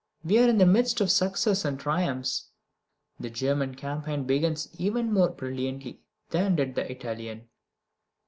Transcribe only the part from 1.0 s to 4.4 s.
success and triumphs. The German campaign